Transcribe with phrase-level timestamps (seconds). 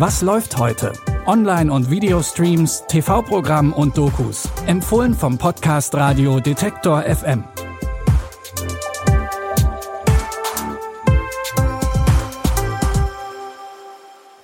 [0.00, 0.94] Was läuft heute?
[1.26, 4.48] Online- und Videostreams, TV-Programm und Dokus.
[4.64, 7.44] Empfohlen vom Podcast Radio Detektor FM.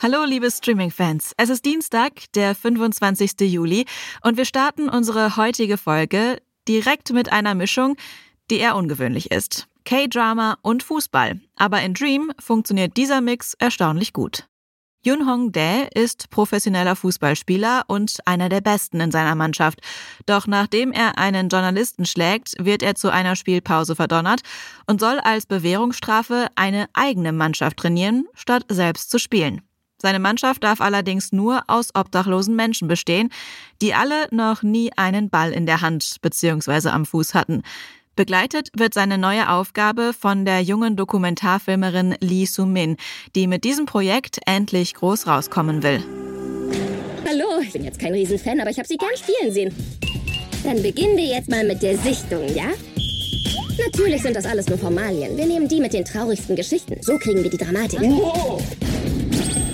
[0.02, 1.32] Hallo, liebe Streaming-Fans.
[1.38, 3.40] Es ist Dienstag, der 25.
[3.50, 3.86] Juli,
[4.20, 6.36] und wir starten unsere heutige Folge
[6.68, 7.96] direkt mit einer Mischung,
[8.50, 9.68] die eher ungewöhnlich ist.
[9.86, 11.40] K-Drama und Fußball.
[11.56, 14.46] Aber in Dream funktioniert dieser Mix erstaunlich gut.
[15.06, 19.78] Yun Hong Dae ist professioneller Fußballspieler und einer der besten in seiner Mannschaft.
[20.26, 24.40] Doch nachdem er einen Journalisten schlägt, wird er zu einer Spielpause verdonnert
[24.88, 29.62] und soll als Bewährungsstrafe eine eigene Mannschaft trainieren, statt selbst zu spielen.
[30.02, 33.30] Seine Mannschaft darf allerdings nur aus obdachlosen Menschen bestehen,
[33.80, 36.88] die alle noch nie einen Ball in der Hand bzw.
[36.88, 37.62] am Fuß hatten.
[38.16, 42.96] Begleitet wird seine neue Aufgabe von der jungen Dokumentarfilmerin Lee Soo-min,
[43.34, 46.02] die mit diesem Projekt endlich groß rauskommen will.
[47.28, 49.74] Hallo, ich bin jetzt kein Riesenfan, aber ich habe Sie gern spielen sehen.
[50.64, 52.68] Dann beginnen wir jetzt mal mit der Sichtung, ja?
[53.84, 55.36] Natürlich sind das alles nur Formalien.
[55.36, 56.96] Wir nehmen die mit den traurigsten Geschichten.
[57.02, 58.00] So kriegen wir die Dramatik.
[58.00, 58.62] Wow.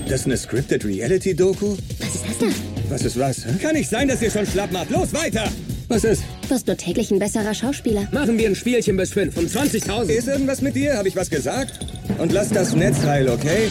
[0.09, 1.77] Das ist eine Scripted Reality-Doku?
[2.01, 2.47] Was ist das da?
[2.89, 3.47] Was ist was?
[3.47, 3.51] Hä?
[3.63, 4.91] Kann nicht sein, dass ihr schon schlapp macht.
[4.91, 5.49] Los, weiter!
[5.87, 6.25] Was ist?
[6.53, 8.07] Wirst nur täglich ein besserer Schauspieler.
[8.13, 10.11] Machen wir ein Spielchen bis fünf um 20.000.
[10.11, 10.99] Ist irgendwas mit dir?
[10.99, 11.79] Habe ich was gesagt?
[12.19, 13.71] Und lass das Netz heil, okay?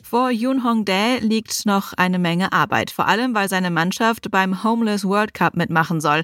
[0.00, 4.62] Vor Yoon Hong Dae liegt noch eine Menge Arbeit, vor allem weil seine Mannschaft beim
[4.62, 6.22] Homeless World Cup mitmachen soll.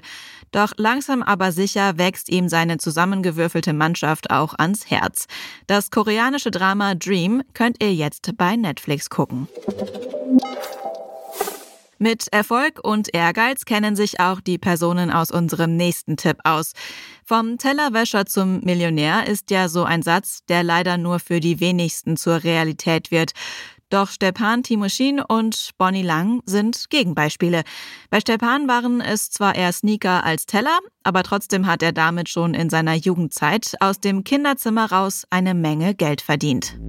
[0.53, 5.25] Doch langsam aber sicher wächst ihm seine zusammengewürfelte Mannschaft auch ans Herz.
[5.67, 9.49] Das koreanische Drama Dream könnt ihr jetzt bei Netflix gucken.
[12.01, 16.71] Mit Erfolg und Ehrgeiz kennen sich auch die Personen aus unserem nächsten Tipp aus.
[17.25, 22.15] Vom Tellerwäscher zum Millionär ist ja so ein Satz, der leider nur für die wenigsten
[22.15, 23.33] zur Realität wird.
[23.89, 27.63] Doch Stepan Timoschin und Bonnie Lang sind Gegenbeispiele.
[28.09, 32.53] Bei Stepan waren es zwar eher Sneaker als Teller, aber trotzdem hat er damit schon
[32.53, 36.79] in seiner Jugendzeit aus dem Kinderzimmer raus eine Menge Geld verdient.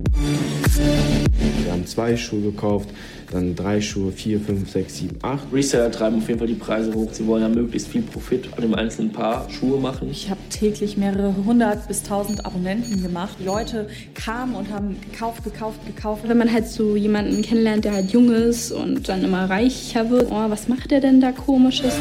[1.81, 2.91] Haben zwei Schuhe gekauft,
[3.33, 5.47] dann drei Schuhe, vier, fünf, sechs, sieben, acht.
[5.51, 7.09] Reseller treiben auf jeden Fall die Preise hoch.
[7.11, 10.11] Sie wollen ja möglichst viel Profit an dem einzelnen Paar Schuhe machen.
[10.11, 13.39] Ich habe täglich mehrere hundert bis tausend Abonnenten gemacht.
[13.43, 16.25] Leute kamen und haben gekauft, gekauft, gekauft.
[16.27, 20.31] Wenn man halt so jemanden kennenlernt, der halt jung ist und dann immer reicher wird,
[20.31, 21.95] oh, was macht der denn da komisches?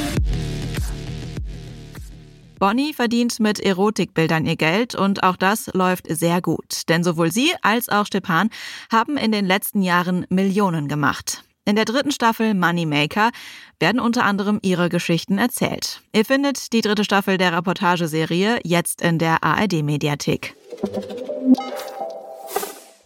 [2.59, 6.89] Bonnie verdient mit Erotikbildern ihr Geld und auch das läuft sehr gut.
[6.89, 8.49] Denn sowohl sie als auch Stepan
[8.91, 11.43] haben in den letzten Jahren Millionen gemacht.
[11.63, 13.29] In der dritten Staffel Moneymaker
[13.79, 16.01] werden unter anderem ihre Geschichten erzählt.
[16.13, 20.55] Ihr findet die dritte Staffel der Reportageserie jetzt in der ARD-Mediathek.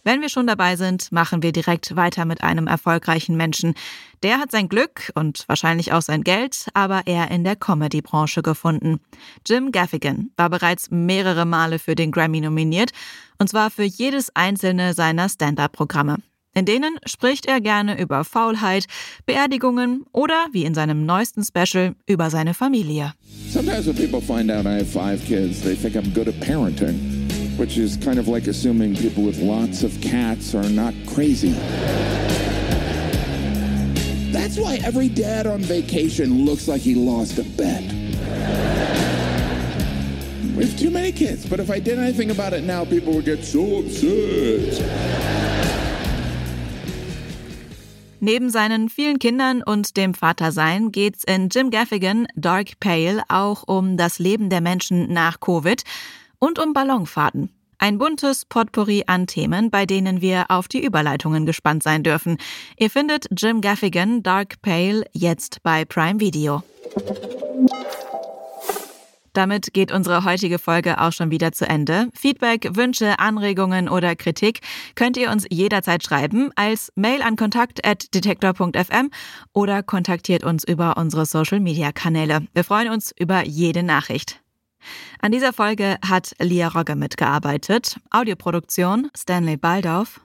[0.04, 3.72] Wenn wir schon dabei sind, machen wir direkt weiter mit einem erfolgreichen Menschen.
[4.22, 9.00] Der hat sein Glück und wahrscheinlich auch sein Geld, aber eher in der Comedy-Branche gefunden.
[9.46, 12.90] Jim Gaffigan war bereits mehrere Male für den Grammy nominiert,
[13.38, 16.18] und zwar für jedes einzelne seiner Stand-up-Programme.
[16.54, 18.84] In denen spricht er gerne über Faulheit,
[19.24, 23.14] Beerdigungen oder, wie in seinem neuesten Special, über seine Familie.
[23.50, 27.13] Sometimes when people find out I have five kids, they think I'm good at parenting.
[27.56, 31.52] Which is kind of like assuming people with lots of cats are not crazy.
[34.32, 37.82] That's why every dad on vacation looks like he lost a bet.
[40.56, 43.24] We have too many kids, but if I did anything about it now, people would
[43.24, 44.82] get so upset.
[48.20, 53.98] Neben seinen vielen Kindern und dem Vatersein geht's in Jim Gaffigan Dark Pale auch um
[53.98, 55.82] das Leben der Menschen nach Covid
[56.38, 57.50] und um Ballonfahrten.
[57.78, 62.38] Ein buntes Potpourri an Themen, bei denen wir auf die Überleitungen gespannt sein dürfen.
[62.78, 66.62] Ihr findet Jim Gaffigan Dark Pale jetzt bei Prime Video.
[69.34, 72.08] Damit geht unsere heutige Folge auch schon wieder zu Ende.
[72.14, 74.60] Feedback, Wünsche, Anregungen oder Kritik
[74.94, 79.10] könnt ihr uns jederzeit schreiben als Mail an kontakt@detektor.fm
[79.52, 82.46] oder kontaktiert uns über unsere Social Media Kanäle.
[82.54, 84.43] Wir freuen uns über jede Nachricht.
[85.20, 90.20] An dieser Folge hat Lia Rogge mitgearbeitet, Audioproduktion Stanley Baldorf.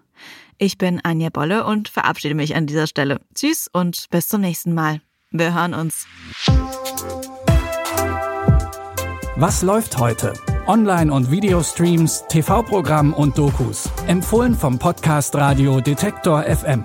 [0.57, 3.21] Ich bin Anja Bolle und verabschiede mich an dieser Stelle.
[3.33, 5.01] Tschüss und bis zum nächsten Mal.
[5.31, 6.05] Wir hören uns.
[9.37, 10.33] Was läuft heute?
[10.67, 13.89] Online- und Videostreams, TV-Programm und Dokus.
[14.07, 16.83] Empfohlen vom Podcast Radio Detektor FM.